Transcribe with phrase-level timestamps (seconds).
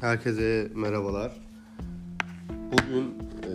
[0.00, 1.32] Herkese merhabalar.
[2.72, 3.52] Bugün e,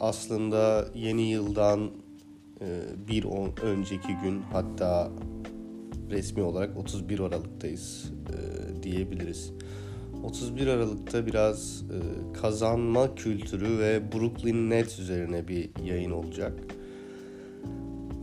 [0.00, 1.90] aslında yeni yıldan
[2.60, 5.10] e, bir on, önceki gün hatta
[6.10, 9.52] resmi olarak 31 Aralık'tayız e, diyebiliriz.
[10.24, 11.98] 31 Aralık'ta biraz e,
[12.40, 16.52] kazanma kültürü ve Brooklyn Nets üzerine bir yayın olacak.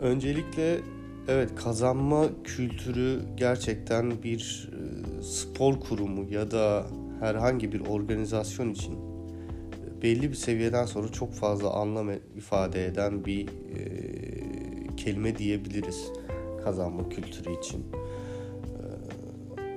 [0.02, 0.80] Öncelikle
[1.28, 4.69] evet kazanma kültürü gerçekten bir
[5.22, 6.86] spor kurumu ya da
[7.20, 13.48] herhangi bir organizasyon için e, belli bir seviyeden sonra çok fazla anlam ifade eden bir
[13.48, 13.80] e,
[14.96, 16.12] kelime diyebiliriz
[16.64, 17.78] kazanma kültürü için.
[17.78, 18.84] E,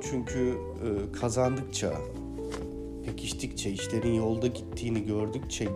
[0.01, 1.93] çünkü e, kazandıkça,
[3.05, 5.67] pekiştikçe, işlerin yolda gittiğini gördükçe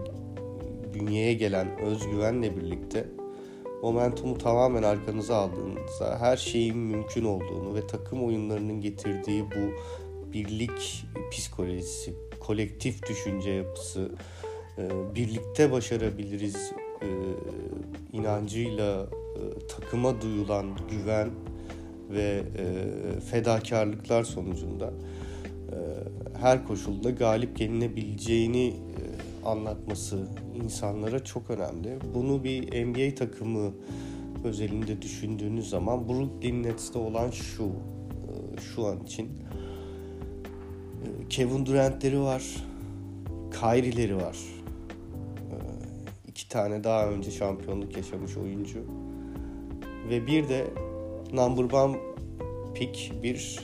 [0.94, 3.08] bünyeye gelen özgüvenle birlikte
[3.81, 9.73] momentumu tamamen arkanıza aldığınızda her şeyin mümkün olduğunu ve takım oyunlarının getirdiği bu
[10.33, 14.11] birlik psikolojisi, kolektif düşünce yapısı,
[14.78, 17.08] e, birlikte başarabiliriz e,
[18.14, 21.30] inancıyla e, takıma duyulan güven
[22.09, 22.44] ve
[23.31, 24.94] fedakarlıklar sonucunda
[26.39, 28.73] her koşulda galip gelinebileceğini
[29.48, 30.28] anlatması
[30.64, 32.00] insanlara çok önemli.
[32.14, 33.73] Bunu bir NBA takımı
[34.44, 37.72] özelinde düşündüğünüz zaman Brooklyn Nets'te olan şu
[38.62, 39.30] şu an için
[41.30, 42.44] Kevin Durant'leri var.
[43.52, 44.38] Kyrie'leri var.
[46.28, 48.80] İki tane daha önce şampiyonluk yaşamış oyuncu.
[50.09, 50.67] Ve bir de
[51.34, 51.98] number one
[52.76, 53.59] pick bir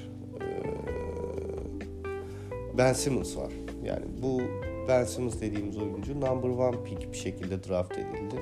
[2.78, 3.52] Ben Simmons var.
[3.84, 4.42] Yani bu
[4.88, 8.36] Ben Simmons dediğimiz oyuncu number one pick bir şekilde draft edildi.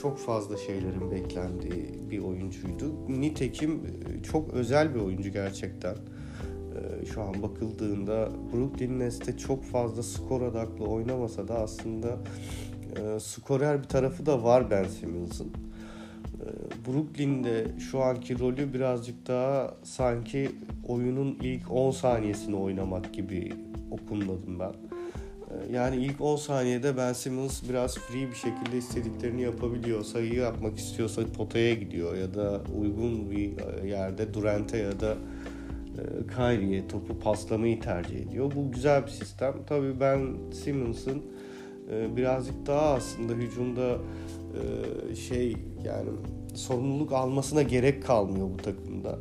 [0.00, 2.94] Çok fazla şeylerin beklendiği bir oyuncuydu.
[3.08, 3.80] Nitekim
[4.32, 5.96] çok özel bir oyuncu gerçekten
[7.12, 12.18] şu an bakıldığında Brooklyn Nets'te çok fazla skor odaklı oynamasa da aslında
[12.96, 15.48] e, skorer bir tarafı da var Ben Simmons'ın.
[15.48, 16.46] E,
[16.86, 20.50] Brooklyn'de şu anki rolü birazcık daha sanki
[20.88, 23.52] oyunun ilk 10 saniyesini oynamak gibi
[23.90, 24.72] okunmadım ben.
[25.50, 30.04] E, yani ilk 10 saniyede Ben Simmons biraz free bir şekilde istediklerini yapabiliyor.
[30.04, 33.52] Sayıyı yapmak istiyorsa potaya gidiyor ya da uygun bir
[33.84, 35.16] yerde Durant'e ya da
[35.98, 36.02] e,
[36.36, 38.52] Kyrie'ye topu paslamayı tercih ediyor.
[38.56, 39.54] Bu güzel bir sistem.
[39.66, 41.22] Tabii ben Simmons'ın
[41.92, 43.98] e, birazcık daha aslında hücumda
[45.10, 46.08] e, şey yani
[46.54, 49.18] sorumluluk almasına gerek kalmıyor bu takımda.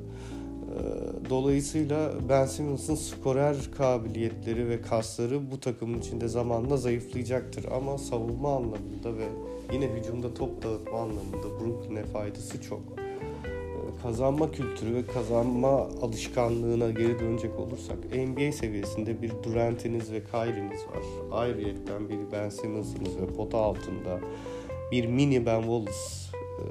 [1.30, 7.66] Dolayısıyla Ben Simmons'ın skorer kabiliyetleri ve kasları bu takımın içinde zamanla zayıflayacaktır.
[7.72, 9.28] Ama savunma anlamında ve
[9.74, 12.82] yine hücumda top dağıtma anlamında Brooklyn'e faydası çok
[14.04, 15.70] kazanma kültürü ve kazanma
[16.02, 21.04] alışkanlığına geri dönecek olursak NBA seviyesinde bir Durant'iniz ve Kyrie'niz var.
[21.32, 24.20] Ayrıyetten bir Ben Simmons'ınız ve pota altında
[24.92, 25.92] bir mini Ben Wallace
[26.34, 26.64] e,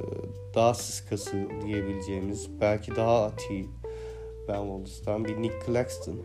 [0.55, 3.67] daha sıskası diyebileceğimiz belki daha ati
[4.49, 6.16] Ben Wallace'tan bir Nick Claxton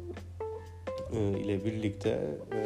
[1.13, 2.09] e, ile birlikte
[2.53, 2.59] e,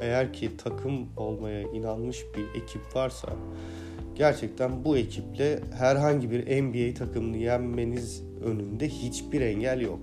[0.00, 3.28] eğer ki takım olmaya inanmış bir ekip varsa
[4.14, 10.00] gerçekten bu ekiple herhangi bir NBA takımını yenmeniz önünde hiçbir engel yok.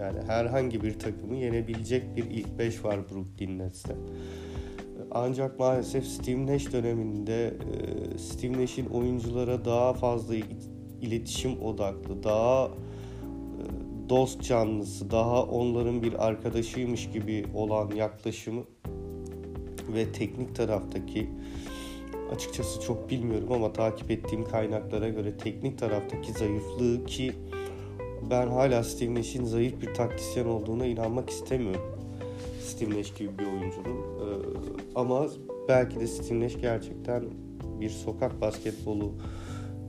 [0.00, 3.96] Yani herhangi bir takımı yenebilecek bir ilk 5 var Brooklyn Nets'te.
[5.10, 10.34] Ancak maalesef Steve Nash döneminde e, Steve Nash'in oyunculara daha fazla
[11.00, 12.70] iletişim odaklı, daha
[14.08, 18.62] dost canlısı, daha onların bir arkadaşıymış gibi olan yaklaşımı
[19.94, 21.30] ve teknik taraftaki
[22.34, 27.32] açıkçası çok bilmiyorum ama takip ettiğim kaynaklara göre teknik taraftaki zayıflığı ki
[28.30, 31.96] ben hala Steve Nash'in zayıf bir taktisyen olduğuna inanmak istemiyorum.
[32.62, 33.96] Steve Nash gibi bir oyuncunun.
[33.96, 34.24] Ee,
[34.94, 35.26] ama
[35.68, 37.24] belki de Steve Nash gerçekten
[37.80, 39.12] bir sokak basketbolu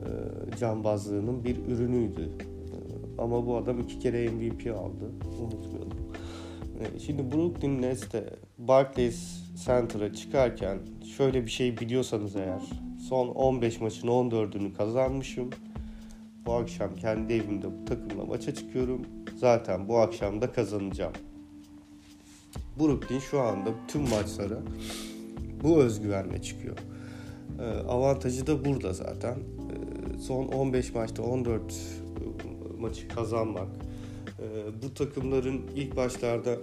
[0.01, 2.29] e, cambazlığının bir ürünüydü.
[3.17, 5.11] Ama bu adam iki kere MVP aldı.
[5.41, 5.97] Unutmayalım.
[6.79, 10.79] Ee, şimdi Brooklyn Nets'te Barclays Center'a çıkarken
[11.17, 12.61] şöyle bir şey biliyorsanız eğer
[13.09, 15.49] son 15 maçın 14'ünü kazanmışım.
[16.46, 19.02] Bu akşam kendi evimde bu takımla maça çıkıyorum.
[19.35, 21.13] Zaten bu akşam da kazanacağım.
[22.79, 24.59] Brooklyn şu anda tüm maçlara
[25.63, 26.78] bu özgüvenle çıkıyor.
[27.59, 29.35] Ee, avantajı da burada zaten.
[29.35, 31.73] Ee, son 15 maçta 14
[32.79, 33.68] maçı kazanmak.
[34.40, 36.58] Ee, bu takımların ilk başlarda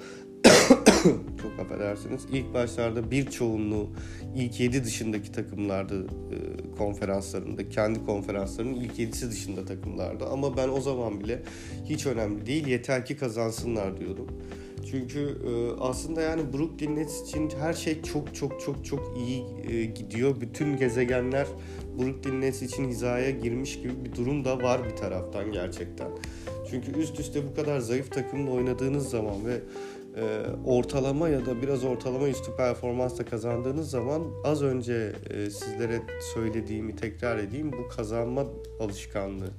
[1.42, 2.26] çok affedersiniz.
[2.32, 3.90] İlk başlarda bir çoğunluğu
[4.36, 6.38] ilk 7 dışındaki takımlarda e,
[6.78, 10.30] konferanslarında, kendi konferanslarının ilk 7'si dışında takımlarda.
[10.30, 11.42] Ama ben o zaman bile
[11.84, 14.26] hiç önemli değil yeter ki kazansınlar diyordum.
[14.90, 19.84] Çünkü e, aslında yani Brooklyn Nets için her şey çok çok çok çok iyi e,
[19.84, 20.40] gidiyor.
[20.40, 21.46] Bütün gezegenler
[21.98, 26.08] Brooklyn Nets için hizaya girmiş gibi bir durum da var bir taraftan gerçekten.
[26.70, 29.60] Çünkü üst üste bu kadar zayıf takımla oynadığınız zaman ve
[30.16, 36.02] e, ortalama ya da biraz ortalama üstü performansla kazandığınız zaman az önce e, sizlere
[36.34, 38.46] söylediğimi tekrar edeyim bu kazanma
[38.80, 39.50] alışkanlığı.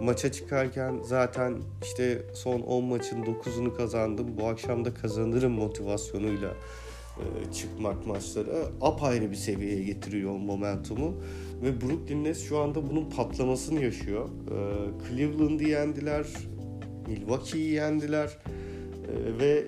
[0.00, 4.36] Maça çıkarken zaten işte son 10 maçın 9'unu kazandım.
[4.40, 6.54] Bu akşam da kazanırım motivasyonuyla
[7.18, 11.14] e, çıkmak maçlara apayrı bir seviyeye getiriyor momentumu.
[11.62, 14.28] Ve Brooklyn Nets şu anda bunun patlamasını yaşıyor.
[14.28, 14.56] E,
[15.08, 16.26] Cleveland'ı yendiler,
[17.06, 18.38] Milwaukee'yi yendiler
[19.08, 19.66] e, ve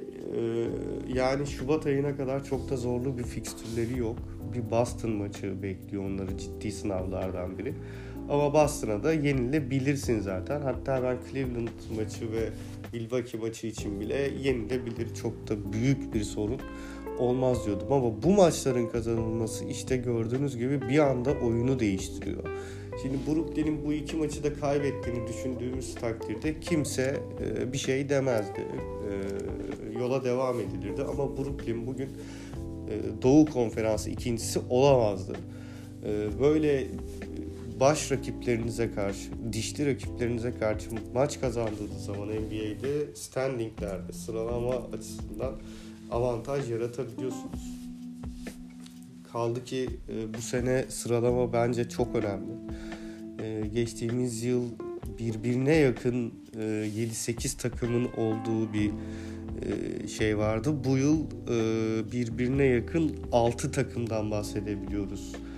[1.14, 4.18] yani Şubat ayına kadar çok da zorlu bir fikstürleri yok.
[4.54, 7.74] Bir Boston maçı bekliyor onları ciddi sınavlardan biri.
[8.30, 10.60] Ama Boston'a da yenilebilirsin zaten.
[10.60, 12.48] Hatta ben Cleveland maçı ve
[12.92, 15.14] Milwaukee maçı için bile yenilebilir.
[15.14, 16.60] Çok da büyük bir sorun
[17.18, 17.92] olmaz diyordum.
[17.92, 22.44] Ama bu maçların kazanılması işte gördüğünüz gibi bir anda oyunu değiştiriyor.
[23.02, 28.60] Şimdi Brooklyn'in bu iki maçı da kaybettiğini düşündüğümüz takdirde kimse e, bir şey demezdi.
[29.10, 32.08] E, yola devam edilirdi ama Brooklyn bugün
[32.88, 35.36] e, Doğu Konferansı ikincisi olamazdı.
[36.40, 36.86] Böyle
[37.80, 45.52] baş rakiplerinize karşı, dişli rakiplerinize karşı maç kazandığınız zaman NBA'de standinglerde sıralama açısından
[46.10, 47.74] avantaj yaratabiliyorsunuz.
[49.32, 52.52] Kaldı ki e, bu sene sıralama bence çok önemli.
[53.42, 54.64] E, geçtiğimiz yıl
[55.18, 58.90] birbirine yakın e, 7-8 takımın olduğu bir
[59.62, 60.74] e, şey vardı.
[60.84, 65.53] Bu yıl e, birbirine yakın 6 takımdan bahsedebiliyoruz e,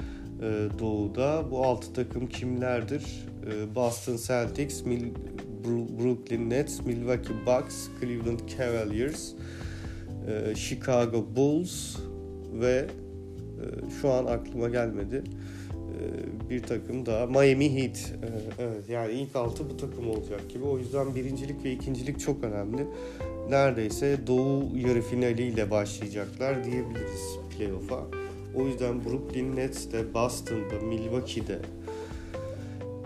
[0.78, 1.50] Doğu'da.
[1.50, 3.26] Bu 6 takım kimlerdir?
[3.46, 4.84] E, Boston Celtics,
[5.98, 9.32] Brooklyn Nets, Milwaukee Bucks, Cleveland Cavaliers,
[10.28, 11.96] e, Chicago Bulls
[12.52, 12.86] ve
[13.60, 15.22] e, şu an aklıma gelmedi
[15.96, 17.96] e, bir takım daha Miami Heat.
[17.96, 18.28] E,
[18.58, 20.64] evet yani ilk altı bu takım olacak gibi.
[20.64, 22.86] O yüzden birincilik ve ikincilik çok önemli.
[23.50, 28.25] Neredeyse Doğu yarı finaliyle başlayacaklar diyebiliriz playoff'a.
[28.56, 31.60] O yüzden Brooklyn Nets'te, Boston'da, Milwaukee'de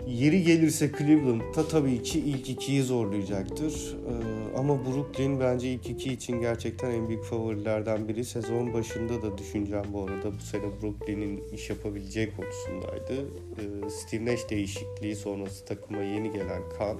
[0.07, 3.95] Yeri gelirse Cleveland'da tabii ki ilk ikiyi zorlayacaktır.
[4.07, 8.25] Ee, ama Brooklyn bence ilk iki için gerçekten en büyük favorilerden biri.
[8.25, 13.25] Sezon başında da düşüneceğim bu arada bu sene Brooklyn'in iş yapabileceği konusundaydı.
[13.57, 16.97] Ee, Steve Nash değişikliği sonrası takıma yeni gelen Kan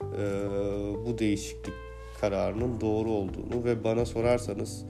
[0.00, 0.24] e,
[1.06, 1.74] bu değişiklik
[2.24, 4.84] kararının doğru olduğunu ve bana sorarsanız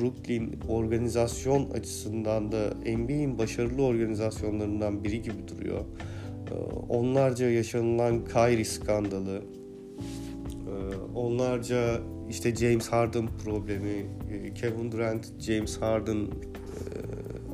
[0.00, 5.80] Brooklyn organizasyon açısından da NBA'in başarılı organizasyonlarından biri gibi duruyor.
[5.80, 6.54] Ee,
[6.88, 10.74] onlarca yaşanılan Kyrie skandalı, e,
[11.14, 12.00] onlarca
[12.30, 16.26] işte James Harden problemi, e, Kevin Durant, James Harden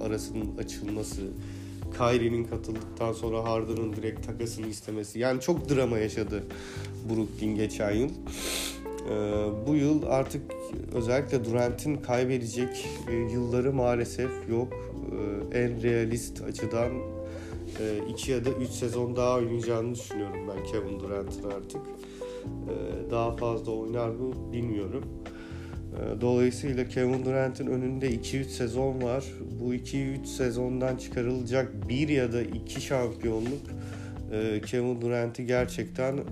[0.01, 1.23] arasının açılması,
[1.99, 5.19] Kyrie'nin katıldıktan sonra Harden'ın direkt takasını istemesi.
[5.19, 6.45] Yani çok drama yaşadı
[7.09, 8.11] Brooklyn geçen yıl.
[9.67, 10.43] Bu yıl artık
[10.95, 12.89] özellikle Durant'in kaybedecek
[13.33, 14.73] yılları maalesef yok.
[15.53, 16.91] En realist açıdan
[18.09, 21.81] 2 ee, ya da 3 sezon daha oynayacağını düşünüyorum ben Kevin Durant'ın artık.
[21.81, 25.05] Ee, daha fazla oynar mı bilmiyorum.
[25.95, 29.25] Ee, dolayısıyla Kevin Durant'ın önünde 2-3 sezon var.
[29.61, 33.63] Bu 2-3 sezondan çıkarılacak bir ya da iki şampiyonluk
[34.33, 36.23] e, Kevin Durant'i gerçekten e,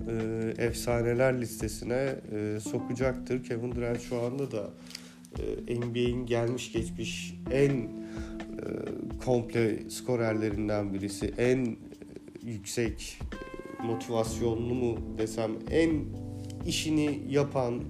[0.57, 3.43] efsaneler listesine e, sokacaktır.
[3.43, 4.69] Kevin Durant şu anda da
[5.69, 7.87] NBA'in gelmiş geçmiş en e,
[9.25, 11.33] komple skorerlerinden birisi.
[11.37, 11.77] En
[12.43, 13.19] yüksek
[13.83, 16.05] motivasyonlu mu desem en
[16.65, 17.83] işini yapan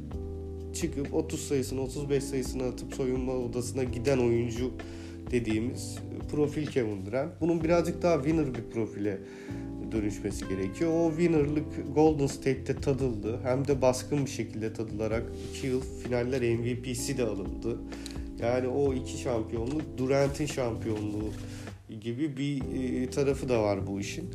[0.74, 4.72] çıkıp 30 sayısını 35 sayısını atıp soyunma odasına giden oyuncu
[5.32, 5.98] dediğimiz
[6.32, 7.42] profil Kevin Durant.
[7.42, 9.18] Bunun birazcık daha winner bir profile
[9.92, 10.92] dönüşmesi gerekiyor.
[10.94, 13.40] O winner'lık Golden State'te tadıldı.
[13.44, 15.24] Hem de baskın bir şekilde tadılarak
[15.56, 17.78] 2 yıl finaller MVP'si de alındı.
[18.40, 21.32] Yani o iki şampiyonluk Durant'in şampiyonluğu
[22.02, 22.62] gibi bir
[23.04, 24.30] e, tarafı da var bu işin.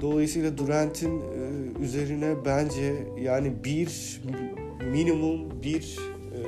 [0.00, 1.22] Dolayısıyla Durant'in e,
[1.84, 4.20] üzerine bence yani bir
[4.92, 5.98] minimum bir
[6.34, 6.40] e,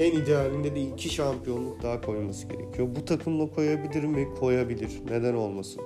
[0.00, 2.88] en idealinde de iki şampiyonluk daha koyması gerekiyor.
[2.96, 4.28] Bu takımla koyabilir mi?
[4.40, 4.90] Koyabilir.
[5.10, 5.82] Neden olmasın?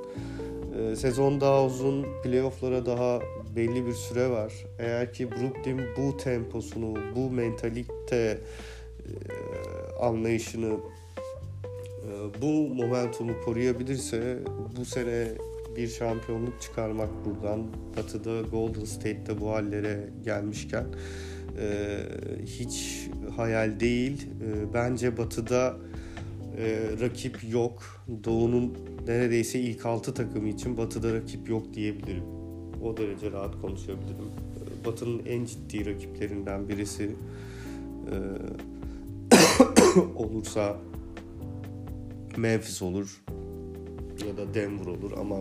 [0.96, 3.20] Sezon daha uzun, playofflara daha
[3.56, 4.52] belli bir süre var.
[4.78, 8.38] Eğer ki Brooklyn bu temposunu, bu mentalite e,
[10.00, 14.38] anlayışını e, bu momentumu koruyabilirse
[14.76, 15.28] bu sene
[15.76, 17.66] bir şampiyonluk çıkarmak buradan
[17.96, 20.84] Batı'da Golden State'de bu hallere gelmişken
[21.58, 21.98] e,
[22.46, 24.22] hiç hayal değil.
[24.22, 25.76] E, bence Batı'da
[26.58, 27.82] e, rakip yok.
[28.24, 28.74] Doğu'nun
[29.06, 32.24] neredeyse ilk 6 takımı için Batı'da rakip yok diyebilirim.
[32.82, 34.26] O derece rahat konuşabilirim.
[34.82, 37.10] E, Batı'nın en ciddi rakiplerinden birisi
[38.10, 38.16] e,
[40.16, 40.76] olursa
[42.36, 43.22] Memphis olur
[44.28, 45.36] ya da Denver olur ama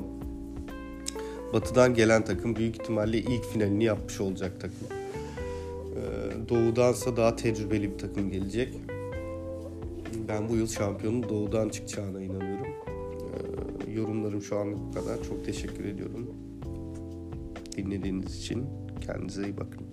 [1.54, 5.03] Batı'dan gelen takım büyük ihtimalle ilk finalini yapmış olacak takım.
[5.96, 8.74] Ee, Doğu'dansa daha tecrübeli bir takım gelecek.
[10.28, 12.68] Ben bu yıl şampiyonun Doğu'dan çıkacağına inanıyorum.
[13.88, 15.24] Ee, yorumlarım şu anlık bu kadar.
[15.24, 16.30] Çok teşekkür ediyorum.
[17.78, 18.66] Dinlediğiniz için
[19.02, 19.93] kendinize iyi bakın.